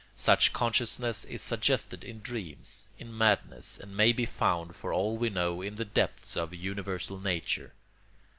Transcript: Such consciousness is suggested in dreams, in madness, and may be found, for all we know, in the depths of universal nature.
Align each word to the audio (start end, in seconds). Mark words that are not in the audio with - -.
Such 0.15 0.51
consciousness 0.51 1.25
is 1.25 1.43
suggested 1.43 2.03
in 2.03 2.21
dreams, 2.21 2.87
in 2.97 3.15
madness, 3.15 3.77
and 3.77 3.95
may 3.95 4.11
be 4.13 4.25
found, 4.25 4.75
for 4.75 4.91
all 4.91 5.15
we 5.15 5.29
know, 5.29 5.61
in 5.61 5.75
the 5.75 5.85
depths 5.85 6.35
of 6.35 6.55
universal 6.55 7.19
nature. 7.19 7.73